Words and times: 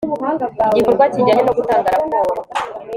igikorwa 0.71 1.03
kijyanye 1.13 1.41
no 1.43 1.53
gutanga 1.57 1.93
raporo 1.95 2.41